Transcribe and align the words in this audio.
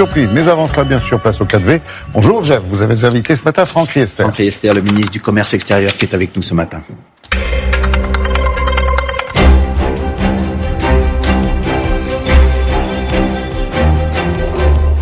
Surpris, 0.00 0.28
mais 0.32 0.46
avant 0.46 0.68
cela, 0.68 0.84
bien 0.84 1.00
sûr, 1.00 1.18
place 1.18 1.40
au 1.40 1.44
4V. 1.44 1.80
Bonjour, 2.14 2.44
Jeff. 2.44 2.62
Vous 2.62 2.82
avez 2.82 3.04
invité 3.04 3.34
ce 3.34 3.42
matin 3.42 3.64
Franck 3.64 3.88
Riester. 3.90 4.22
Franck 4.22 4.36
Riester, 4.36 4.72
le 4.72 4.80
ministre 4.80 5.10
du 5.10 5.20
Commerce 5.20 5.54
extérieur, 5.54 5.96
qui 5.96 6.04
est 6.04 6.14
avec 6.14 6.36
nous 6.36 6.42
ce 6.42 6.54
matin. 6.54 6.80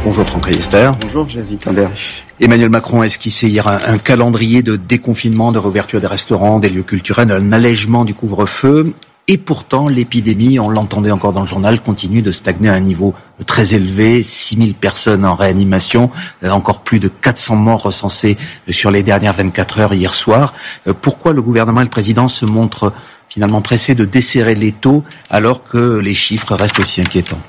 Bonjour 0.02 0.24
Franck 0.24 0.46
Riester. 0.46 0.90
Bonjour 1.02 1.28
Jeff 1.28 1.44
Wittenberg. 1.50 1.92
Emmanuel 2.40 2.70
Macron 2.70 3.02
a 3.02 3.04
esquissé 3.04 3.48
hier 3.48 3.68
un, 3.68 3.76
un, 3.86 3.98
calendrier 3.98 4.62
de 4.62 4.76
déconfinement, 4.76 5.52
de 5.52 5.58
réouverture 5.58 6.00
des 6.00 6.06
restaurants, 6.06 6.58
des 6.58 6.70
lieux 6.70 6.84
culturels, 6.84 7.30
un 7.30 7.52
allègement 7.52 8.06
du 8.06 8.14
couvre-feu. 8.14 8.94
Et 9.28 9.38
pourtant, 9.38 9.88
l'épidémie, 9.88 10.60
on 10.60 10.68
l'entendait 10.68 11.10
encore 11.10 11.32
dans 11.32 11.40
le 11.40 11.48
journal, 11.48 11.82
continue 11.82 12.22
de 12.22 12.30
stagner 12.30 12.68
à 12.68 12.74
un 12.74 12.80
niveau 12.80 13.12
très 13.44 13.74
élevé. 13.74 14.22
6000 14.22 14.74
personnes 14.74 15.24
en 15.24 15.34
réanimation, 15.34 16.10
encore 16.44 16.82
plus 16.82 17.00
de 17.00 17.08
400 17.08 17.56
morts 17.56 17.82
recensés 17.82 18.38
sur 18.70 18.92
les 18.92 19.02
dernières 19.02 19.32
24 19.32 19.80
heures 19.80 19.94
hier 19.94 20.14
soir. 20.14 20.54
Euh, 20.86 20.92
pourquoi 20.92 21.32
le 21.32 21.42
gouvernement 21.42 21.80
et 21.80 21.84
le 21.84 21.90
président 21.90 22.28
se 22.28 22.46
montrent 22.46 22.92
finalement 23.28 23.62
pressés 23.62 23.96
de 23.96 24.04
desserrer 24.04 24.54
les 24.54 24.70
taux 24.70 25.02
alors 25.28 25.64
que 25.64 25.98
les 25.98 26.14
chiffres 26.14 26.54
restent 26.54 26.78
aussi 26.78 27.00
inquiétants? 27.00 27.42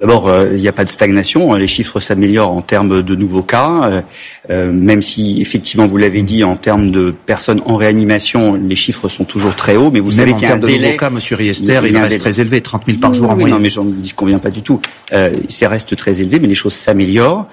D'abord, 0.00 0.28
euh, 0.28 0.50
il 0.52 0.60
n'y 0.60 0.68
a 0.68 0.72
pas 0.72 0.84
de 0.84 0.90
stagnation. 0.90 1.52
Hein. 1.52 1.58
Les 1.58 1.66
chiffres 1.66 1.98
s'améliorent 1.98 2.52
en 2.52 2.62
termes 2.62 3.02
de 3.02 3.14
nouveaux 3.16 3.42
cas, 3.42 3.80
euh, 3.82 4.00
euh, 4.48 4.72
même 4.72 5.02
si 5.02 5.40
effectivement, 5.40 5.86
vous 5.86 5.96
l'avez 5.96 6.22
dit, 6.22 6.44
en 6.44 6.54
termes 6.54 6.92
de 6.92 7.12
personnes 7.26 7.60
en 7.66 7.74
réanimation, 7.74 8.54
les 8.54 8.76
chiffres 8.76 9.08
sont 9.08 9.24
toujours 9.24 9.56
très 9.56 9.76
hauts. 9.76 9.90
Mais 9.90 9.98
vous 9.98 10.12
savez 10.12 10.34
qu'il 10.34 10.44
y 10.44 10.46
a 10.46 10.54
un 10.54 10.58
de 10.58 10.66
délai. 10.66 10.86
Nouveaux 10.88 10.98
cas, 10.98 11.10
Monsieur 11.10 11.34
Riester, 11.34 11.80
il, 11.82 11.90
il 11.90 11.96
reste 11.96 12.20
très 12.20 12.40
élevé, 12.40 12.60
30 12.60 12.82
000 12.86 12.98
par 12.98 13.12
jour 13.12 13.28
en 13.28 13.34
moyenne. 13.34 13.56
Non, 13.56 13.60
mais 13.60 13.70
j'en 13.70 13.84
dis 13.84 14.12
qu'on 14.12 14.26
vient 14.26 14.38
pas 14.38 14.50
du 14.50 14.62
tout. 14.62 14.80
Euh, 15.12 15.32
ça 15.48 15.68
reste 15.68 15.96
très 15.96 16.20
élevé, 16.20 16.38
mais 16.38 16.48
les 16.48 16.54
choses 16.54 16.74
s'améliorent. 16.74 17.48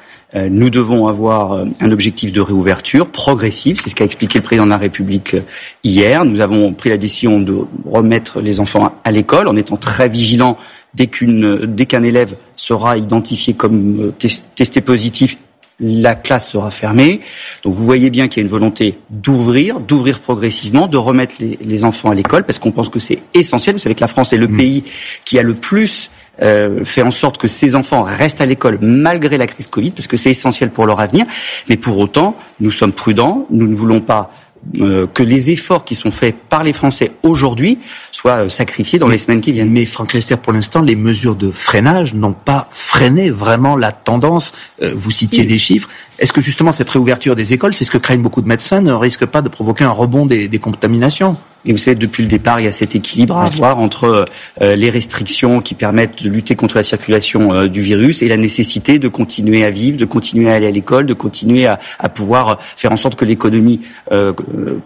Nous 0.50 0.70
devons 0.70 1.08
avoir 1.08 1.64
un 1.80 1.92
objectif 1.92 2.34
de 2.34 2.42
réouverture 2.42 3.08
progressive. 3.08 3.80
C'est 3.82 3.90
ce 3.90 3.96
qu'a 3.96 4.04
expliqué 4.04 4.40
le 4.40 4.44
président 4.44 4.66
de 4.66 4.72
la 4.72 4.78
République 4.78 5.38
hier. 5.86 6.26
Nous 6.26 6.42
avons 6.42 6.74
pris 6.74 6.90
la 6.90 6.98
décision 6.98 7.40
de 7.40 7.56
remettre 7.86 8.42
les 8.42 8.60
enfants 8.60 9.00
à 9.06 9.12
l'école 9.12 9.48
en 9.48 9.56
étant 9.56 9.78
très 9.78 10.10
vigilants 10.10 10.58
dès 10.96 11.08
qu'une 11.08 11.66
dès 11.66 11.86
qu'un 11.86 12.04
élève 12.04 12.36
sera 12.56 12.98
identifié 12.98 13.54
comme 13.54 14.14
testé 14.56 14.82
positif, 14.82 15.38
la 15.80 16.16
classe 16.16 16.50
sera 16.52 16.72
fermée. 16.72 17.20
Donc 17.64 17.74
vous 17.74 17.86
voyez 17.86 18.10
bien 18.10 18.28
qu'il 18.28 18.42
y 18.42 18.44
a 18.44 18.46
une 18.46 18.52
volonté 18.52 18.98
d'ouvrir, 19.10 19.80
d'ouvrir 19.80 20.22
progressivement, 20.22 20.88
de 20.88 20.98
remettre 20.98 21.36
les, 21.40 21.60
les 21.62 21.84
enfants 21.84 22.12
à 22.12 22.16
l'école, 22.16 22.46
parce 22.46 22.60
qu'on 22.60 22.72
pense 22.72 22.90
que 22.90 23.00
c'est 23.00 23.20
essentiel. 23.34 23.76
Vous 23.76 23.82
savez 23.82 23.96
que 23.96 24.02
la 24.02 24.08
France 24.08 24.32
est 24.32 24.38
le 24.38 24.48
mmh. 24.48 24.58
pays 24.58 24.84
qui 25.26 25.38
a 25.38 25.44
le 25.44 25.54
plus 25.54 26.12
euh, 26.42 26.84
fait 26.84 27.02
en 27.02 27.12
sorte 27.12 27.38
que 27.38 27.48
ces 27.48 27.76
enfants 27.76 28.04
restent 28.04 28.42
à 28.42 28.46
l'école 28.46 28.78
malgré 28.82 29.38
la 29.38 29.48
crise 29.48 29.68
Covid, 29.68 29.92
parce 29.92 30.08
que 30.08 30.18
c'est 30.18 30.32
essentiel 30.32 30.70
pour 30.70 30.86
leur 30.86 31.00
avenir. 31.00 31.26
Mais 31.70 31.78
pour 31.78 31.98
autant, 31.98 32.36
nous 32.60 32.72
sommes 32.72 32.94
prudents, 32.94 33.46
nous 33.50 33.68
ne 33.68 33.76
voulons 33.76 34.02
pas 34.02 34.32
euh, 34.80 35.08
que 35.14 35.24
les 35.24 35.52
efforts 35.52 35.86
qui 35.86 35.96
sont 35.96 36.12
faits 36.12 36.36
par 36.50 36.64
les 36.64 36.74
Français 36.74 37.12
aujourd'hui 37.24 37.80
soient 38.26 38.46
euh, 38.46 38.50
sacrifiés 38.50 38.98
dans 38.98 39.08
mais, 39.08 39.14
les 39.14 39.18
semaines 39.20 39.42
qui 39.42 39.52
viennent. 39.52 39.72
Mais 39.72 39.86
Franck 39.86 40.14
Lester, 40.14 40.38
pour 40.38 40.54
l'instant, 40.54 40.82
les 40.82 40.96
mesures 40.96 41.36
de 41.36 41.52
freinage 41.52 42.14
n'ont 42.14 42.34
pas 42.34 42.68
freiné 42.72 43.30
vraiment 43.30 43.76
la 43.76 43.92
tendance. 43.92 44.54
Euh, 44.82 44.94
vous 44.96 45.12
citiez 45.12 45.42
oui. 45.42 45.48
des 45.48 45.58
chiffres. 45.58 45.90
Est-ce 46.18 46.34
que 46.34 46.42
justement 46.42 46.72
cette 46.72 46.90
réouverture 46.90 47.36
des 47.36 47.54
écoles, 47.54 47.74
c'est 47.74 47.86
ce 47.86 47.92
que 47.92 47.98
craignent 47.98 48.22
beaucoup 48.22 48.42
de 48.42 48.48
médecins, 48.48 48.82
ne 48.82 48.94
risque 48.94 49.26
pas 49.26 49.42
de 49.42 49.50
provoquer 49.50 49.84
un 49.84 49.92
rebond 49.92 50.26
des, 50.26 50.48
des 50.48 50.60
contaminations? 50.60 51.38
Et 51.66 51.72
vous 51.72 51.78
savez, 51.78 51.96
depuis 51.96 52.24
le 52.24 52.30
départ, 52.30 52.60
il 52.60 52.66
y 52.66 52.68
a 52.68 52.72
cet 52.72 52.96
équilibre 52.96 53.38
à 53.38 53.46
avoir 53.46 53.80
entre 53.80 54.26
euh, 54.62 54.76
les 54.76 54.90
restrictions 54.90 55.62
qui 55.62 55.74
permettent 55.74 56.24
de 56.24 56.30
lutter 56.30 56.56
contre 56.56 56.78
la 56.78 56.84
circulation 56.84 57.54
euh, 57.54 57.68
du 57.68 57.82
virus 57.82 58.22
et 58.22 58.28
la 58.28 58.38
nécessité 58.38 59.00
de 59.00 59.08
continuer 59.08 59.64
à 59.64 59.72
vivre, 59.72 59.98
de 59.98 60.06
continuer 60.06 60.52
à 60.52 60.56
aller 60.56 60.68
à 60.68 60.72
l'école, 60.72 61.06
de 61.06 61.14
continuer 61.14 61.66
à, 61.66 61.80
à, 62.00 62.10
pouvoir 62.10 62.60
faire 62.78 62.92
en 62.92 62.96
sorte 62.96 63.16
que 63.16 63.26
l'économie 63.26 63.82
euh, 64.12 64.34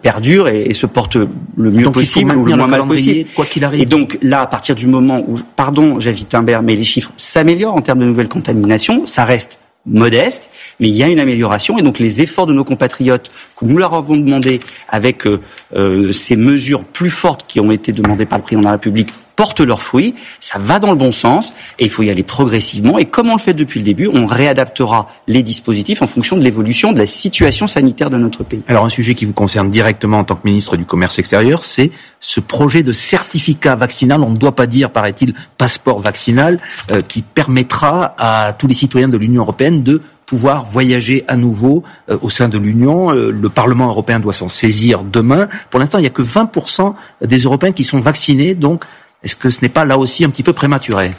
perdure 0.02 0.48
et, 0.48 0.64
et, 0.64 0.74
se 0.74 0.86
porte 0.86 1.16
le 1.16 1.28
mieux 1.58 1.84
donc, 1.84 1.96
possible 1.96 2.36
ou 2.36 2.46
le 2.46 2.56
moins 2.56 2.68
mal 2.68 2.88
possible. 2.88 3.30
Quoi 3.36 3.46
qu'il 3.46 3.66
arrive. 3.66 3.82
Et 3.82 3.86
donc 3.86 4.18
là, 4.22 4.42
à 4.42 4.48
partir 4.48 4.76
du 4.76 4.88
moment 4.88 5.24
où, 5.28 5.38
pardon, 5.56 6.00
j'invite 6.00 6.34
Imbert, 6.34 6.64
mais 6.64 6.76
les 6.76 6.84
chiffres 6.84 7.12
s'améliorent 7.18 7.76
en 7.76 7.82
termes 7.82 8.00
de 8.00 8.06
nouvelles 8.06 8.30
contaminations, 8.30 9.06
ça 9.06 9.26
reste 9.26 9.60
modeste, 9.90 10.50
mais 10.80 10.88
il 10.88 10.96
y 10.96 11.04
a 11.04 11.08
une 11.08 11.20
amélioration. 11.20 11.78
Et 11.78 11.82
donc 11.82 12.00
les 12.00 12.22
efforts 12.22 12.46
de 12.48 12.54
nos 12.54 12.64
compatriotes 12.64 13.32
que 13.58 13.66
nous 13.66 13.78
leur 13.78 13.94
avons 13.94 14.16
demandé 14.16 14.60
avec 14.88 15.26
euh, 15.26 15.40
euh, 15.76 16.12
ces 16.12 16.36
mesures 16.36 16.84
plus 16.84 17.10
fortes 17.10 17.46
qui 17.48 17.60
ont 17.60 17.72
été 17.72 17.92
demandées 17.92 18.26
par 18.26 18.40
le 18.40 18.44
président 18.44 18.62
de 18.62 18.66
la 18.66 18.74
République 18.74 19.10
portent 19.40 19.62
leurs 19.62 19.82
fruits, 19.82 20.16
ça 20.42 20.60
va 20.60 20.80
dans 20.80 20.92
le 20.92 20.98
bon 20.98 21.14
sens 21.14 21.54
et 21.80 21.86
il 21.86 21.90
faut 21.90 22.04
y 22.04 22.10
aller 22.10 22.24
progressivement 22.24 22.98
et 22.98 23.06
comme 23.06 23.30
on 23.30 23.36
le 23.36 23.40
fait 23.40 23.54
depuis 23.54 23.80
le 23.80 23.86
début, 23.86 24.10
on 24.14 24.26
réadaptera 24.26 25.08
les 25.30 25.44
dispositifs 25.44 26.02
en 26.02 26.08
fonction 26.08 26.36
de 26.36 26.44
l'évolution 26.44 26.92
de 26.92 26.98
la 26.98 27.06
situation 27.06 27.66
sanitaire 27.66 28.10
de 28.10 28.18
notre 28.18 28.44
pays. 28.44 28.64
Alors 28.68 28.84
un 28.84 28.90
sujet 28.90 29.16
qui 29.16 29.24
vous 29.24 29.32
concerne 29.32 29.70
directement 29.70 30.18
en 30.18 30.24
tant 30.26 30.36
que 30.36 30.46
ministre 30.46 30.76
du 30.76 30.84
Commerce 30.84 31.20
extérieur, 31.20 31.64
c'est 31.64 31.90
ce 32.20 32.42
projet 32.42 32.84
de 32.84 32.92
certificat 32.92 33.78
vaccinal, 33.78 34.24
on 34.24 34.32
ne 34.32 34.36
doit 34.36 34.58
pas 34.58 34.68
dire, 34.68 34.92
paraît-il, 34.92 35.34
passeport 35.58 36.02
vaccinal, 36.02 36.60
euh, 36.92 37.02
qui 37.02 37.22
permettra 37.22 38.16
à 38.18 38.52
tous 38.52 38.68
les 38.68 38.76
citoyens 38.76 39.08
de 39.08 39.16
l'Union 39.16 39.44
européenne 39.44 39.84
de 39.84 40.02
pouvoir 40.26 40.66
voyager 40.66 41.24
à 41.30 41.38
nouveau 41.38 41.84
euh, 42.10 42.18
au 42.22 42.30
sein 42.30 42.50
de 42.50 42.58
l'Union. 42.58 43.12
Euh, 43.12 43.32
le 43.32 43.50
Parlement 43.50 43.88
européen 43.88 44.20
doit 44.20 44.34
s'en 44.34 44.50
saisir 44.50 45.04
demain. 45.04 45.48
Pour 45.70 45.80
l'instant, 45.80 45.98
il 45.98 46.02
n'y 46.02 46.08
a 46.08 46.12
que 46.12 46.22
20% 46.22 46.94
des 47.26 47.38
Européens 47.40 47.72
qui 47.72 47.86
sont 47.86 48.02
vaccinés, 48.02 48.54
donc 48.54 48.84
est-ce 49.24 49.36
que 49.36 49.50
ce 49.50 49.62
n'est 49.62 49.70
pas 49.70 49.86
là 49.86 49.98
aussi 49.98 50.24
un 50.24 50.30
petit 50.30 50.44
peu 50.44 50.54
prématuré 50.54 51.12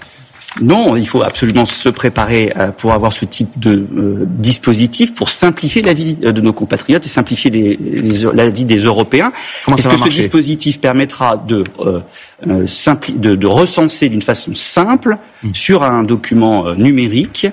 non, 0.61 0.97
il 0.97 1.07
faut 1.07 1.23
absolument 1.23 1.65
se 1.65 1.89
préparer 1.89 2.53
pour 2.77 2.93
avoir 2.93 3.13
ce 3.13 3.25
type 3.25 3.51
de 3.57 3.71
euh, 3.71 4.27
dispositif 4.27 5.15
pour 5.15 5.31
simplifier 5.31 5.81
la 5.81 5.95
vie 5.95 6.15
de 6.15 6.41
nos 6.41 6.53
compatriotes 6.53 7.07
et 7.07 7.09
simplifier 7.09 7.53
les, 7.53 7.77
les, 7.77 8.25
la 8.35 8.51
vie 8.51 8.65
des 8.65 8.79
Européens. 8.79 9.33
Est-ce 9.69 9.89
que 9.89 9.97
ce 9.97 10.09
dispositif 10.09 10.81
permettra 10.81 11.37
de, 11.37 11.65
euh, 11.79 12.01
euh, 12.49 12.67
de, 13.15 13.37
de 13.37 13.47
recenser 13.47 14.09
d'une 14.09 14.23
façon 14.23 14.55
simple 14.57 15.19
mmh. 15.43 15.55
sur 15.55 15.85
un 15.85 16.03
document 16.03 16.67
euh, 16.67 16.75
numérique 16.75 17.47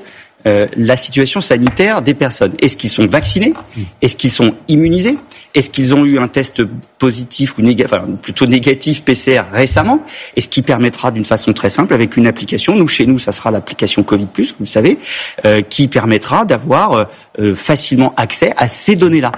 euh, 0.47 0.67
la 0.75 0.97
situation 0.97 1.39
sanitaire 1.39 2.01
des 2.01 2.15
personnes? 2.15 2.53
Est-ce 2.61 2.77
qu'ils 2.77 2.89
sont 2.89 3.05
vaccinés? 3.05 3.53
Est-ce 4.01 4.15
qu'ils 4.15 4.31
sont 4.31 4.55
immunisés? 4.67 5.17
Est-ce 5.57 5.71
qu'ils 5.71 5.95
ont 5.95 6.05
eu 6.05 6.19
un 6.19 6.27
test 6.27 6.61
positif 6.99 7.57
ou 7.57 7.63
négatif, 7.63 7.97
plutôt 8.21 8.45
négatif 8.45 9.03
PCR 9.03 9.41
récemment 9.51 10.03
Et 10.35 10.41
ce 10.41 10.47
qui 10.47 10.61
permettra 10.61 11.09
d'une 11.09 11.25
façon 11.25 11.51
très 11.51 11.71
simple, 11.71 11.95
avec 11.95 12.15
une 12.15 12.27
application, 12.27 12.75
nous 12.75 12.87
chez 12.87 13.07
nous, 13.07 13.17
ça 13.17 13.31
sera 13.31 13.49
l'application 13.49 14.03
Covid+, 14.03 14.27
vous 14.35 14.53
le 14.59 14.65
savez, 14.67 14.99
euh, 15.45 15.63
qui 15.63 15.87
permettra 15.87 16.45
d'avoir 16.45 17.07
euh, 17.39 17.55
facilement 17.55 18.13
accès 18.17 18.53
à 18.55 18.67
ces 18.67 18.95
données-là. 18.95 19.31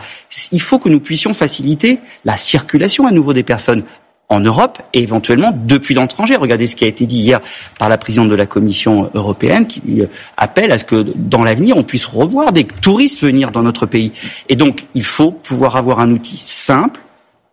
Il 0.52 0.60
faut 0.60 0.78
que 0.78 0.90
nous 0.90 1.00
puissions 1.00 1.34
faciliter 1.34 2.00
la 2.26 2.36
circulation 2.36 3.08
à 3.08 3.12
nouveau 3.12 3.32
des 3.32 3.44
personnes 3.44 3.84
en 4.30 4.40
Europe 4.40 4.80
et 4.94 5.02
éventuellement 5.02 5.52
depuis 5.66 5.96
l'étranger. 5.96 6.36
Regardez 6.36 6.68
ce 6.68 6.76
qui 6.76 6.86
a 6.86 6.88
été 6.88 7.08
dit 7.08 7.18
hier 7.18 7.42
par 7.80 7.90
la 7.90 7.98
présidente 7.98 8.30
de 8.30 8.36
la 8.36 8.46
Commission 8.46 9.10
européenne 9.16 9.66
qui 9.66 10.04
appelle 10.38 10.72
à 10.72 10.78
ce 10.78 10.86
que 10.86 11.04
dans 11.16 11.44
l'avenir 11.44 11.78
on 11.78 11.84
puisse 11.84 12.06
revoir 12.06 12.52
des 12.54 12.64
touristes 12.64 13.22
venir 13.22 13.52
dans 13.52 13.64
notre 13.64 13.88
pays. 13.88 14.12
Et 14.48 14.56
donc 14.56 14.86
il 14.94 15.04
faut 15.04 15.32
pouvoir 15.32 15.78
avoir 15.78 16.00
un 16.00 16.12
outil 16.12 16.38
simple 16.38 17.00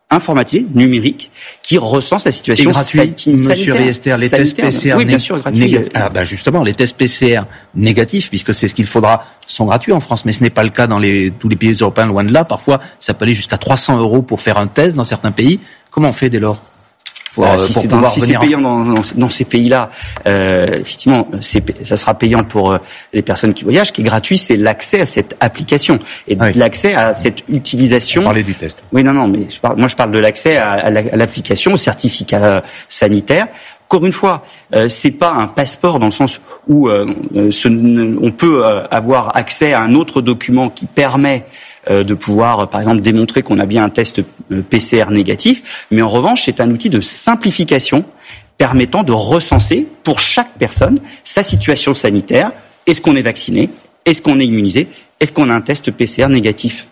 informatisé, 0.09 0.65
numérique, 0.73 1.33
qui 1.63 1.79
recense 1.79 2.25
la 2.25 2.31
situation 2.31 2.71
et 2.71 2.73
gratuit, 2.73 3.13
Monsieur 3.27 3.75
Riester, 3.75 4.15
les 4.21 4.31
tests 4.31 4.57
PCR 4.57 4.95
oui, 4.95 5.05
bien 5.05 5.19
sûr, 5.19 5.39
gratuit. 5.39 5.79
Ah, 5.95 6.11
ben 6.11 6.23
justement, 6.23 6.63
les 6.63 6.75
tests 6.75 6.97
PCR 6.97 7.43
négatifs, 7.75 8.29
puisque 8.29 8.55
c'est 8.55 8.69
ce 8.69 8.75
qu'il 8.77 8.87
faudra, 8.87 9.25
sont 9.49 9.67
gratuits 9.67 9.93
en 9.93 9.99
France, 9.99 10.25
mais 10.25 10.31
ce 10.31 10.45
n'est 10.45 10.51
pas 10.51 10.63
le 10.63 10.71
cas 10.71 10.87
dans 10.87 11.01
les, 11.01 11.33
tous 11.33 11.49
les 11.49 11.57
pays 11.57 11.73
européens, 11.73 12.07
loin 12.07 12.23
de 12.23 12.33
là. 12.33 12.45
Parfois, 12.45 12.81
ça 13.01 13.15
peut 13.15 13.25
aller 13.25 13.35
jusqu'à 13.35 13.59
300 13.59 13.99
euros 13.99 14.23
pour 14.23 14.41
faire 14.41 14.59
un 14.59 14.69
test 14.69 14.95
dans 14.95 15.05
certains 15.05 15.33
pays. 15.33 15.59
Comment 15.97 16.11
on 16.11 16.13
fait 16.13 16.29
dès 16.29 16.41
lors 16.41 16.61
pour, 17.33 17.47
euh, 17.47 17.59
si 17.59 17.73
c'est 17.73 17.89
si 18.09 18.21
c'est 18.21 18.39
payant 18.39 18.61
dans, 18.61 18.81
dans, 18.81 19.03
dans 19.15 19.29
ces 19.31 19.45
pays-là, 19.45 19.91
euh, 20.27 20.81
effectivement, 20.81 21.27
ça 21.41 21.97
sera 21.97 22.15
payant 22.15 22.45
pour 22.45 22.73
euh, 22.73 22.79
les 23.13 23.21
personnes 23.23 23.53
qui 23.53 23.65
voyagent. 23.65 23.89
Ce 23.89 23.93
qui 23.93 24.01
est 24.03 24.05
gratuit, 24.05 24.39
c'est 24.39 24.57
l'accès 24.57 25.03
à 25.03 25.07
cette 25.07 25.37
application 25.41 25.99
et 26.29 26.37
oui. 26.39 26.53
l'accès 26.55 26.95
à 26.95 27.15
cette 27.15 27.45
utilisation. 27.49 28.25
Parler 28.25 28.43
du 28.43 28.55
test. 28.55 28.83
Oui, 28.93 29.05
non, 29.05 29.13
non, 29.13 29.29
mais 29.29 29.49
je 29.51 29.61
parle, 29.61 29.79
moi 29.79 29.89
je 29.89 29.97
parle 29.97 30.13
de 30.13 30.19
l'accès 30.19 30.57
à, 30.57 30.73
à 30.73 30.91
l'application, 30.91 31.75
au 31.75 31.77
certificat 31.79 32.63
sanitaire. 32.89 33.49
Encore 33.89 34.05
une 34.05 34.13
fois, 34.13 34.45
euh, 34.75 34.89
c'est 34.89 35.13
pas 35.13 35.31
un 35.31 35.47
passeport 35.47 35.99
dans 35.99 36.07
le 36.07 36.13
sens 36.13 36.41
où 36.67 36.89
euh, 36.89 37.07
ce, 37.51 37.69
on 37.69 38.31
peut 38.33 38.65
avoir 38.91 39.37
accès 39.37 39.73
à 39.73 39.81
un 39.81 39.95
autre 39.95 40.21
document 40.21 40.69
qui 40.69 40.87
permet 40.87 41.45
de 41.89 42.15
pouvoir, 42.15 42.69
par 42.69 42.81
exemple, 42.81 43.01
démontrer 43.01 43.45
qu'on 43.45 43.61
a 43.61 43.67
bien 43.67 43.85
un 43.85 43.91
test 43.91 44.23
PCR 44.71 45.11
négatif. 45.11 45.87
Mais 45.93 46.03
en 46.03 46.09
revanche, 46.09 46.43
c'est 46.45 46.61
un 46.61 46.69
outil 46.73 46.91
de 46.91 47.01
simplification 47.01 48.05
permettant 48.59 49.05
de 49.05 49.13
recenser 49.13 49.87
pour 50.03 50.19
chaque 50.19 50.59
personne 50.59 50.99
sa 51.23 51.45
situation 51.45 51.95
sanitaire. 51.95 52.51
Est-ce 52.87 53.01
qu'on 53.01 53.15
est 53.15 53.23
vacciné? 53.23 53.71
Est-ce 54.05 54.23
qu'on 54.23 54.41
est 54.41 54.47
immunisé? 54.47 54.89
Est-ce 55.21 55.33
qu'on 55.33 55.51
a 55.51 55.55
un 55.55 55.61
test 55.61 55.91
PCR 55.91 56.29
négatif? 56.29 56.87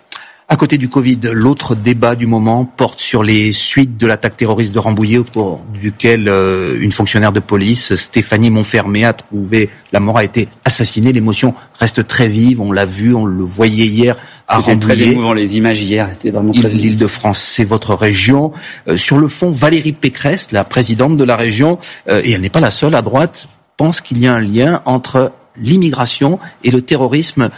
À 0.47 0.57
côté 0.57 0.77
du 0.77 0.91
Covid, 0.91 1.21
l'autre 1.33 1.75
débat 1.75 2.15
du 2.17 2.27
moment 2.27 2.67
porte 2.67 3.01
sur 3.01 3.23
les 3.23 3.51
suites 3.51 3.97
de 3.97 4.07
l'attaque 4.07 4.37
terroriste 4.37 4.75
de 4.75 4.79
Rambouillet, 4.79 5.17
au 5.17 5.25
cours 5.25 5.63
duquel 5.73 6.29
euh, 6.29 6.77
une 6.79 6.93
fonctionnaire 6.93 7.33
de 7.33 7.41
police, 7.41 7.97
Stéphanie 7.97 8.51
Montfermé, 8.51 9.07
a 9.07 9.15
trouvé 9.15 9.71
la 9.91 10.01
mort, 10.01 10.19
a 10.19 10.25
été 10.25 10.49
assassinée. 10.67 11.15
L'émotion 11.15 11.55
reste 11.79 12.07
très 12.07 12.29
vive. 12.29 12.61
On 12.61 12.73
l'a 12.73 12.85
vu, 12.85 13.15
on 13.15 13.25
le 13.25 13.43
voyait 13.43 13.87
hier 13.87 14.17
à 14.47 14.59
Rambouillet. 14.59 14.79
très 14.79 15.01
émouvant. 15.01 15.33
Les 15.33 15.57
images 15.57 15.81
hier 15.81 16.11
étaient 16.13 16.31
vraiment 16.31 16.53
très 16.53 16.69
L'île 16.69 16.99
de 16.99 17.07
France, 17.07 17.39
c'est 17.39 17.65
votre 17.65 17.95
région. 17.95 18.53
Euh, 18.87 18.99
sur 18.99 19.17
le 19.17 19.29
fond, 19.29 19.51
Valérie 19.51 19.95
Pécresse, 19.95 20.53
la 20.53 20.65
présidente 20.65 21.17
de 21.17 21.25
la 21.25 21.37
région, 21.37 21.79
euh, 22.11 22.21
et 22.23 22.33
elle 22.33 22.43
n'est 22.43 22.51
pas 22.51 22.61
la 22.61 22.71
seule 22.71 22.95
à 22.95 23.01
droite, 23.01 23.49
pense 23.79 24.03
qu'il 24.03 24.19
y 24.19 24.27
a 24.27 24.35
un 24.35 24.41
lien 24.41 24.83
entre 24.85 25.33
l'immigration 25.57 26.39
et 26.65 26.71
le 26.71 26.83
terrorisme 26.83 27.49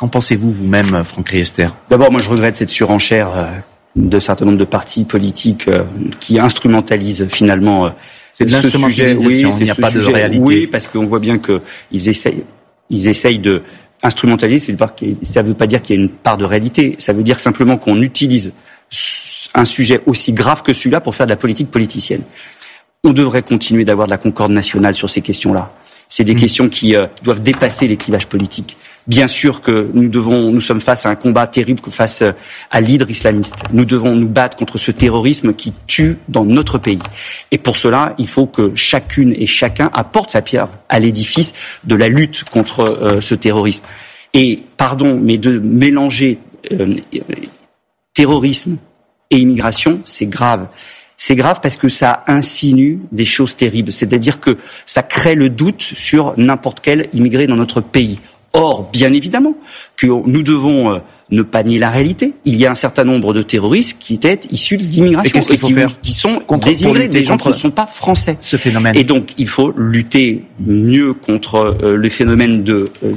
Qu'en 0.00 0.08
pensez-vous 0.08 0.50
vous-même, 0.50 1.04
Franck 1.04 1.28
Riester? 1.28 1.68
D'abord, 1.90 2.10
moi 2.10 2.22
je 2.22 2.30
regrette 2.30 2.56
cette 2.56 2.70
surenchère 2.70 3.32
euh, 3.36 3.44
de 3.96 4.18
certain 4.18 4.46
nombre 4.46 4.56
de 4.56 4.64
partis 4.64 5.04
politiques 5.04 5.68
euh, 5.68 5.84
qui 6.20 6.38
instrumentalisent 6.38 7.26
finalement 7.28 7.84
euh, 7.84 7.90
c'est 8.32 8.46
de 8.46 8.50
ce 8.50 8.70
sujet. 8.70 9.12
Oui, 9.12 9.44
il 9.58 9.64
n'y 9.64 9.70
a 9.70 9.74
pas 9.74 9.90
de 9.90 10.00
réalité. 10.00 10.42
Oui, 10.42 10.66
parce 10.66 10.88
qu'on 10.88 11.04
voit 11.04 11.18
bien 11.18 11.38
qu'ils 11.38 12.08
essayent, 12.08 12.44
ils 12.88 13.08
essayent 13.08 13.40
de 13.40 13.62
instrumentaliser. 14.02 14.74
Ça 15.22 15.42
ne 15.42 15.48
veut 15.48 15.54
pas 15.54 15.66
dire 15.66 15.82
qu'il 15.82 15.96
y 15.96 15.98
a 15.98 16.02
une 16.02 16.08
part 16.08 16.38
de 16.38 16.46
réalité. 16.46 16.94
Ça 16.96 17.12
veut 17.12 17.22
dire 17.22 17.38
simplement 17.38 17.76
qu'on 17.76 18.00
utilise 18.00 18.54
un 19.52 19.66
sujet 19.66 20.00
aussi 20.06 20.32
grave 20.32 20.62
que 20.62 20.72
celui-là 20.72 21.02
pour 21.02 21.14
faire 21.14 21.26
de 21.26 21.32
la 21.32 21.36
politique 21.36 21.70
politicienne. 21.70 22.22
On 23.04 23.12
devrait 23.12 23.42
continuer 23.42 23.84
d'avoir 23.84 24.06
de 24.06 24.12
la 24.12 24.18
concorde 24.18 24.52
nationale 24.52 24.94
sur 24.94 25.10
ces 25.10 25.20
questions-là. 25.20 25.74
C'est 26.08 26.24
des 26.24 26.34
mmh. 26.34 26.40
questions 26.40 26.68
qui 26.70 26.94
doivent 27.22 27.42
dépasser 27.42 27.86
les 27.86 27.98
clivages 27.98 28.26
politiques. 28.26 28.78
Bien 29.06 29.28
sûr 29.28 29.62
que 29.62 29.90
nous 29.94 30.08
devons, 30.08 30.52
nous 30.52 30.60
sommes 30.60 30.80
face 30.80 31.06
à 31.06 31.10
un 31.10 31.14
combat 31.14 31.46
terrible 31.46 31.80
face 31.90 32.22
euh, 32.22 32.32
à 32.70 32.80
l'hydre 32.80 33.10
islamiste. 33.10 33.56
Nous 33.72 33.84
devons 33.84 34.14
nous 34.14 34.28
battre 34.28 34.56
contre 34.56 34.78
ce 34.78 34.90
terrorisme 34.90 35.54
qui 35.54 35.72
tue 35.86 36.18
dans 36.28 36.44
notre 36.44 36.78
pays. 36.78 36.98
Et 37.50 37.58
pour 37.58 37.76
cela, 37.76 38.14
il 38.18 38.28
faut 38.28 38.46
que 38.46 38.72
chacune 38.74 39.34
et 39.36 39.46
chacun 39.46 39.90
apporte 39.94 40.30
sa 40.30 40.42
pierre 40.42 40.68
à 40.88 40.98
l'édifice 40.98 41.54
de 41.84 41.94
la 41.94 42.08
lutte 42.08 42.44
contre 42.44 42.80
euh, 42.80 43.20
ce 43.20 43.34
terrorisme. 43.34 43.84
Et 44.34 44.62
pardon, 44.76 45.18
mais 45.20 45.38
de 45.38 45.58
mélanger 45.58 46.38
euh, 46.70 46.92
terrorisme 48.14 48.78
et 49.30 49.38
immigration, 49.38 50.00
c'est 50.04 50.26
grave. 50.26 50.68
C'est 51.16 51.36
grave 51.36 51.60
parce 51.62 51.76
que 51.76 51.88
ça 51.88 52.24
insinue 52.26 53.00
des 53.12 53.24
choses 53.24 53.56
terribles. 53.56 53.92
C'est-à-dire 53.92 54.40
que 54.40 54.56
ça 54.86 55.02
crée 55.02 55.34
le 55.34 55.48
doute 55.48 55.82
sur 55.82 56.34
n'importe 56.38 56.80
quel 56.80 57.08
immigré 57.12 57.46
dans 57.46 57.56
notre 57.56 57.80
pays. 57.80 58.18
Or, 58.52 58.88
bien 58.90 59.12
évidemment, 59.12 59.54
que 59.96 60.06
nous 60.06 60.42
devons 60.42 60.94
euh, 60.94 60.98
ne 61.30 61.42
pas 61.42 61.62
nier 61.62 61.78
la 61.78 61.90
réalité. 61.90 62.34
Il 62.44 62.56
y 62.56 62.66
a 62.66 62.70
un 62.70 62.74
certain 62.74 63.04
nombre 63.04 63.32
de 63.32 63.42
terroristes 63.42 63.98
qui 64.00 64.14
étaient 64.14 64.40
issus 64.50 64.76
de 64.76 64.82
l'immigration 64.82 65.40
et, 65.42 65.56
qui, 65.56 65.74
qui, 66.02 66.12
sont 66.12 66.42
des 66.64 66.82
immigrés, 66.82 67.08
des 67.08 67.22
gens 67.22 67.36
qui 67.36 67.48
ne 67.48 67.52
sont 67.52 67.70
pas 67.70 67.86
français. 67.86 68.36
Ce 68.40 68.56
phénomène. 68.56 68.96
Et 68.96 69.04
donc, 69.04 69.34
il 69.38 69.48
faut 69.48 69.72
lutter 69.76 70.42
mieux 70.58 71.14
contre 71.14 71.76
euh, 71.82 71.96
le 71.96 72.08
phénomène 72.08 72.64
de 72.64 72.90
euh, 73.04 73.12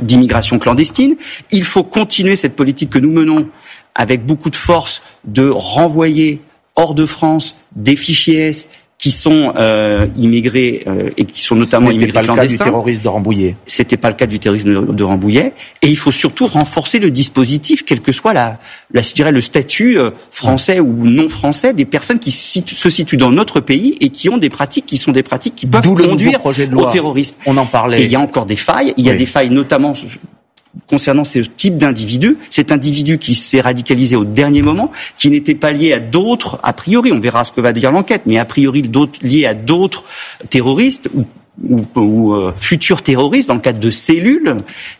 d'immigration 0.00 0.58
clandestine. 0.60 1.16
Il 1.50 1.64
faut 1.64 1.82
continuer 1.82 2.36
cette 2.36 2.54
politique 2.54 2.90
que 2.90 3.00
nous 3.00 3.10
menons 3.10 3.48
avec 3.96 4.24
beaucoup 4.24 4.50
de 4.50 4.56
force 4.56 5.02
de 5.24 5.48
renvoyer 5.48 6.40
hors 6.76 6.94
de 6.94 7.06
France 7.06 7.56
des 7.74 7.96
fichiers 7.96 8.48
S 8.48 8.70
qui 8.98 9.10
sont 9.10 9.52
euh, 9.56 10.06
immigrés 10.16 10.82
euh, 10.86 11.10
et 11.18 11.26
qui 11.26 11.42
sont 11.42 11.54
notamment 11.54 11.90
immigrés 11.90 12.12
pas 12.12 12.22
le 12.22 12.34
cas 12.34 12.46
du 12.46 12.56
terrorisme 12.56 13.02
de 13.02 13.08
Rambouillet. 13.08 13.56
C'était 13.66 13.98
pas 13.98 14.08
le 14.08 14.16
cas 14.16 14.26
du 14.26 14.38
terrorisme 14.38 14.94
de, 14.94 15.04
Rambouillet. 15.04 15.52
Et 15.82 15.88
il 15.88 15.96
faut 15.98 16.12
surtout 16.12 16.46
renforcer 16.46 16.98
le 16.98 17.10
dispositif, 17.10 17.84
quel 17.84 18.00
que 18.00 18.10
soit 18.10 18.32
la, 18.32 18.58
la 18.92 19.02
je 19.02 19.12
dirais, 19.12 19.32
le 19.32 19.42
statut 19.42 19.98
euh, 19.98 20.10
français 20.30 20.80
ou 20.80 21.06
non 21.06 21.28
français 21.28 21.74
des 21.74 21.84
personnes 21.84 22.18
qui 22.18 22.30
se 22.30 22.88
situent 22.88 23.18
dans 23.18 23.30
notre 23.30 23.60
pays 23.60 23.96
et 24.00 24.08
qui 24.08 24.30
ont 24.30 24.38
des 24.38 24.50
pratiques 24.50 24.86
qui 24.86 24.96
sont 24.96 25.12
des 25.12 25.22
pratiques 25.22 25.54
qui 25.56 25.66
peuvent 25.66 25.82
conduire 25.82 26.40
au 26.44 26.84
terrorisme. 26.86 27.36
On 27.44 27.56
en 27.58 27.66
parlait. 27.66 28.00
Et 28.00 28.04
il 28.04 28.10
y 28.10 28.16
a 28.16 28.20
encore 28.20 28.46
des 28.46 28.56
failles. 28.56 28.94
Il 28.96 29.04
y 29.04 29.10
a 29.10 29.14
des 29.14 29.26
failles 29.26 29.50
notamment 29.50 29.94
concernant 30.88 31.24
ce 31.24 31.40
type 31.40 31.78
d'individu, 31.78 32.36
cet 32.50 32.72
individu 32.72 33.18
qui 33.18 33.34
s'est 33.34 33.60
radicalisé 33.60 34.16
au 34.16 34.24
dernier 34.24 34.62
moment, 34.62 34.92
qui 35.18 35.30
n'était 35.30 35.54
pas 35.54 35.72
lié 35.72 35.92
à 35.92 36.00
d'autres, 36.00 36.58
a 36.62 36.72
priori, 36.72 37.12
on 37.12 37.20
verra 37.20 37.44
ce 37.44 37.52
que 37.52 37.60
va 37.60 37.72
dire 37.72 37.92
l'enquête, 37.92 38.22
mais 38.26 38.38
a 38.38 38.44
priori 38.44 38.82
liés 39.22 39.46
à 39.46 39.54
d'autres 39.54 40.04
terroristes 40.50 41.08
ou 41.14 41.24
ou, 41.62 41.80
ou 41.94 42.34
euh, 42.34 42.52
futurs 42.54 43.02
terroristes 43.02 43.48
dans 43.48 43.54
le 43.54 43.60
cadre 43.60 43.80
de 43.80 43.90
cellules. 43.90 44.56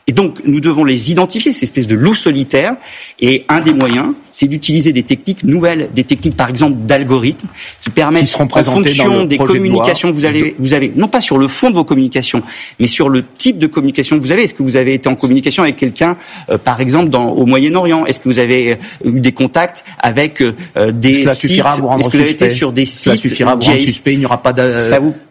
Et 0.06 0.12
donc, 0.12 0.40
nous 0.44 0.60
devons 0.60 0.84
les 0.84 1.10
identifier, 1.10 1.52
ces 1.52 1.64
espèces 1.64 1.86
de 1.86 1.94
loups 1.94 2.14
solitaires. 2.14 2.76
Et 3.20 3.44
un 3.48 3.60
des 3.60 3.74
moyens, 3.74 4.14
c'est 4.32 4.46
d'utiliser 4.48 4.92
des 4.92 5.02
techniques 5.02 5.44
nouvelles, 5.44 5.88
des 5.94 6.04
techniques, 6.04 6.36
par 6.36 6.48
exemple, 6.48 6.78
d'algorithmes, 6.86 7.48
qui 7.82 7.90
permettent, 7.90 8.34
en 8.38 8.48
fonction 8.62 9.24
des 9.24 9.38
communications 9.38 10.10
que 10.10 10.14
vous 10.14 10.24
avez, 10.24 10.54
vous 10.58 10.72
avez, 10.72 10.92
non 10.94 11.08
pas 11.08 11.20
sur 11.20 11.38
le 11.38 11.48
fond 11.48 11.70
de 11.70 11.74
vos 11.74 11.84
communications, 11.84 12.42
mais 12.80 12.86
sur 12.86 13.08
le 13.08 13.24
type 13.24 13.58
de 13.58 13.66
communication 13.66 14.16
que 14.16 14.22
vous 14.22 14.32
avez. 14.32 14.44
Est-ce 14.44 14.54
que 14.54 14.62
vous 14.62 14.76
avez 14.76 14.94
été 14.94 15.08
en 15.08 15.14
communication 15.14 15.62
avec 15.62 15.76
quelqu'un, 15.76 16.16
euh, 16.50 16.58
par 16.58 16.80
exemple, 16.80 17.10
dans, 17.10 17.30
au 17.30 17.46
Moyen-Orient? 17.46 18.06
Est-ce 18.06 18.20
que 18.20 18.28
vous 18.28 18.38
avez 18.38 18.72
euh, 18.72 19.10
eu 19.10 19.20
des 19.20 19.32
contacts 19.32 19.84
avec 19.98 20.42
des 20.42 21.14
Cela 21.14 21.34
sites? 21.34 21.50
Est-ce 21.50 22.08
que 22.08 22.16
vous 22.16 22.22
avez 22.22 22.30
été 22.30 22.48
sur 22.48 22.72
des 22.72 22.86
sites 22.86 23.16
suffira 23.16 23.54
vous 23.54 23.62
rendre 23.62 23.80
suspect, 23.80 24.14
il 24.14 24.20
n'y 24.20 24.26
aura 24.26 24.42
pas 24.42 24.52
de, 24.52 24.74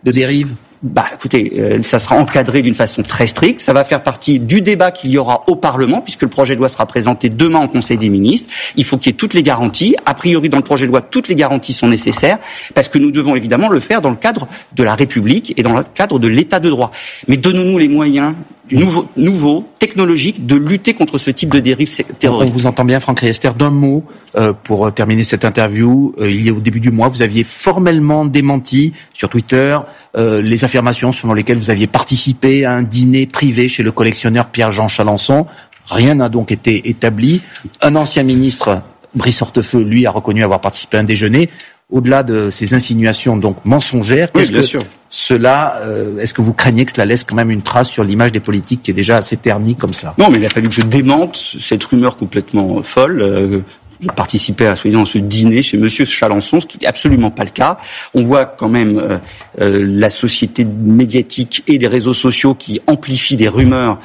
de 0.04 0.12
dérive? 0.12 0.50
Bah, 0.85 1.07
écoutez, 1.15 1.53
euh, 1.57 1.81
ça 1.81 1.97
sera 1.97 2.15
encadré 2.15 2.61
d'une 2.61 2.75
façon 2.75 3.01
très 3.01 3.25
stricte. 3.25 3.59
Ça 3.59 3.73
va 3.73 3.83
faire 3.83 4.03
partie 4.03 4.37
du 4.37 4.61
débat 4.61 4.91
qu'il 4.91 5.09
y 5.09 5.17
aura 5.17 5.43
au 5.47 5.55
Parlement, 5.55 5.99
puisque 5.99 6.21
le 6.21 6.27
projet 6.27 6.53
de 6.53 6.59
loi 6.59 6.69
sera 6.69 6.85
présenté 6.85 7.27
demain 7.29 7.63
au 7.63 7.67
Conseil 7.67 7.97
des 7.97 8.09
ministres. 8.09 8.47
Il 8.75 8.83
faut 8.83 8.97
qu'il 8.97 9.11
y 9.11 9.15
ait 9.15 9.17
toutes 9.17 9.33
les 9.33 9.41
garanties. 9.41 9.95
A 10.05 10.13
priori, 10.13 10.47
dans 10.47 10.59
le 10.59 10.63
projet 10.63 10.85
de 10.85 10.91
loi, 10.91 11.01
toutes 11.01 11.27
les 11.27 11.33
garanties 11.33 11.73
sont 11.73 11.87
nécessaires, 11.87 12.37
parce 12.75 12.87
que 12.87 12.99
nous 12.99 13.09
devons 13.09 13.35
évidemment 13.35 13.67
le 13.67 13.79
faire 13.79 13.99
dans 13.99 14.11
le 14.11 14.15
cadre 14.15 14.47
de 14.75 14.83
la 14.83 14.93
République 14.93 15.55
et 15.57 15.63
dans 15.63 15.75
le 15.75 15.83
cadre 15.83 16.19
de 16.19 16.27
l'État 16.27 16.59
de 16.59 16.69
droit. 16.69 16.91
Mais 17.27 17.38
donnons-nous 17.38 17.79
les 17.79 17.88
moyens 17.88 18.35
nouveaux, 18.71 19.07
nouveau, 19.17 19.67
technologiques 19.79 20.45
de 20.45 20.56
lutter 20.56 20.94
contre 20.94 21.17
ce 21.17 21.31
type 21.31 21.53
de 21.53 21.59
dérive 21.59 21.89
terroriste. 22.19 22.53
On 22.56 22.57
vous 22.57 22.65
entend 22.67 22.85
bien, 22.85 23.00
Franck 23.00 23.19
Riester. 23.19 23.51
D'un 23.57 23.69
mot, 23.69 24.03
euh, 24.38 24.53
pour 24.53 24.94
terminer 24.94 25.23
cette 25.23 25.45
interview, 25.45 26.13
euh, 26.19 26.29
il 26.29 26.45
y 26.45 26.50
a 26.50 26.53
au 26.53 26.59
début 26.59 26.79
du 26.79 26.91
mois, 26.91 27.07
vous 27.07 27.21
aviez 27.21 27.44
formellement 27.44 28.25
démenti 28.25 28.94
sur 29.13 29.29
Twitter 29.29 29.77
euh, 30.17 30.41
les 30.41 30.63
affirmations 30.63 31.12
selon 31.12 31.33
lesquelles 31.33 31.57
vous 31.57 31.69
aviez 31.69 31.88
participé 31.88 32.65
à 32.65 32.73
un 32.73 32.83
dîner 32.83 33.27
privé 33.27 33.67
chez 33.67 33.83
le 33.83 33.91
collectionneur 33.91 34.47
Pierre-Jean 34.47 34.88
Chalençon. 34.88 35.45
Rien 35.88 36.15
n'a 36.15 36.29
donc 36.29 36.51
été 36.51 36.89
établi. 36.89 37.41
Un 37.81 37.95
ancien 37.95 38.23
ministre, 38.23 38.81
Brice 39.13 39.41
Hortefeux, 39.41 39.83
lui, 39.83 40.06
a 40.06 40.12
reconnu 40.12 40.44
avoir 40.44 40.62
participé 40.62 40.97
à 40.97 41.01
un 41.01 41.03
déjeuner 41.03 41.50
au-delà 41.91 42.23
de 42.23 42.50
ces 42.50 42.73
insinuations 42.73 43.38
donc 43.38 43.57
mensongères, 43.63 44.31
qu'est-ce 44.31 44.51
que 44.51 44.79
cela, 45.09 45.77
euh, 45.81 46.17
est-ce 46.17 46.33
que 46.33 46.41
vous 46.41 46.53
craignez 46.53 46.85
que 46.85 46.91
cela 46.91 47.05
laisse 47.05 47.23
quand 47.23 47.35
même 47.35 47.51
une 47.51 47.61
trace 47.61 47.89
sur 47.89 48.03
l'image 48.03 48.31
des 48.31 48.39
politiques 48.39 48.83
qui 48.83 48.91
est 48.91 48.95
déjà 48.95 49.17
assez 49.17 49.37
ternie 49.37 49.75
comme 49.75 49.93
ça? 49.93 50.13
Non, 50.17 50.29
mais 50.29 50.39
il 50.39 50.45
a 50.45 50.49
fallu 50.49 50.67
que 50.67 50.73
je 50.73 50.81
démente 50.81 51.37
cette 51.59 51.83
rumeur 51.83 52.17
complètement 52.17 52.81
folle. 52.83 53.21
Euh, 53.21 53.62
je 54.01 54.07
participais 54.07 54.67
à 54.67 54.75
ce 54.75 55.17
dîner 55.19 55.62
chez 55.62 55.77
Monsieur 55.77 56.03
Chalençon, 56.03 56.59
ce 56.59 56.65
qui 56.65 56.77
n'est 56.79 56.85
absolument 56.85 57.31
pas 57.31 57.45
le 57.45 57.50
cas. 57.50 57.77
On 58.13 58.24
voit 58.24 58.43
quand 58.43 58.67
même 58.67 59.19
euh, 59.62 59.81
la 59.81 60.09
société 60.09 60.65
médiatique 60.65 61.63
et 61.67 61.77
des 61.77 61.88
réseaux 61.88 62.13
sociaux 62.13 62.55
qui 62.55 62.81
amplifient 62.88 63.38
des 63.38 63.47
rumeurs 63.47 63.97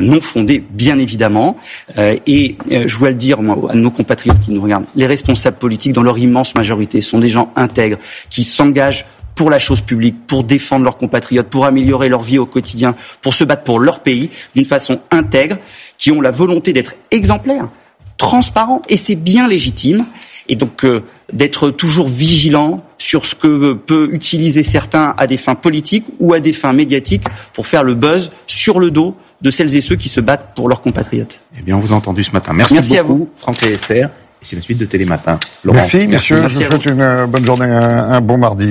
non 0.00 0.20
fondées, 0.20 0.64
bien 0.70 0.96
évidemment. 0.96 1.58
et 1.98 2.56
je 2.70 2.98
dois 2.98 3.08
le 3.08 3.16
dire 3.16 3.40
à 3.40 3.74
nos 3.74 3.90
compatriotes 3.90 4.38
qui 4.38 4.52
nous 4.52 4.62
regardent, 4.62 4.86
les 4.94 5.06
responsables 5.06 5.58
politiques, 5.58 5.92
dans 5.92 6.04
leur 6.04 6.18
immense 6.18 6.54
majorité, 6.54 7.00
sont 7.00 7.18
des 7.18 7.28
gens 7.28 7.52
intègres 7.56 7.98
qui 8.30 8.44
s'engagent 8.44 9.06
pour 9.34 9.50
la 9.50 9.58
chose 9.58 9.80
publique, 9.80 10.26
pour 10.26 10.44
défendre 10.44 10.84
leurs 10.84 10.96
compatriotes, 10.96 11.48
pour 11.48 11.64
améliorer 11.64 12.08
leur 12.08 12.22
vie 12.22 12.38
au 12.38 12.46
quotidien, 12.46 12.94
pour 13.20 13.34
se 13.34 13.44
battre 13.44 13.62
pour 13.62 13.80
leur 13.80 14.00
pays 14.00 14.30
d'une 14.54 14.64
façon 14.64 15.00
intègre, 15.10 15.58
qui 15.98 16.10
ont 16.10 16.20
la 16.20 16.30
volonté 16.30 16.72
d'être 16.72 16.94
exemplaires 17.10 17.68
transparent 18.22 18.82
et 18.88 18.96
c'est 18.96 19.16
bien 19.16 19.48
légitime. 19.48 20.04
Et 20.48 20.56
donc 20.56 20.84
euh, 20.84 21.04
d'être 21.32 21.70
toujours 21.70 22.08
vigilant 22.08 22.84
sur 22.98 23.26
ce 23.26 23.34
que 23.36 23.74
peut 23.74 24.08
utiliser 24.12 24.64
certains 24.64 25.14
à 25.16 25.28
des 25.28 25.36
fins 25.36 25.54
politiques 25.54 26.04
ou 26.18 26.34
à 26.34 26.40
des 26.40 26.52
fins 26.52 26.72
médiatiques 26.72 27.24
pour 27.52 27.66
faire 27.66 27.84
le 27.84 27.94
buzz 27.94 28.32
sur 28.48 28.80
le 28.80 28.90
dos 28.90 29.16
de 29.40 29.50
celles 29.50 29.76
et 29.76 29.80
ceux 29.80 29.96
qui 29.96 30.08
se 30.08 30.20
battent 30.20 30.54
pour 30.54 30.68
leurs 30.68 30.82
compatriotes. 30.82 31.38
Eh 31.58 31.62
bien, 31.62 31.76
on 31.76 31.80
vous 31.80 31.92
a 31.92 31.96
entendu 31.96 32.24
ce 32.24 32.32
matin. 32.32 32.52
Merci, 32.52 32.74
Merci 32.74 32.96
beaucoup, 32.96 33.00
à 33.00 33.02
vous, 33.04 33.28
Franck 33.36 33.62
et 33.62 33.72
Esther. 33.72 34.10
Et 34.42 34.44
c'est 34.44 34.56
la 34.56 34.62
suite 34.62 34.78
de 34.78 34.86
Télématin. 34.86 35.38
Laurent, 35.62 35.76
merci, 35.76 36.06
monsieur. 36.08 36.36
je 36.36 36.42
vous 36.42 36.48
souhaite 36.48 36.86
une 36.86 37.26
bonne 37.26 37.46
journée, 37.46 37.66
un 37.66 38.20
bon 38.20 38.38
mardi. 38.38 38.66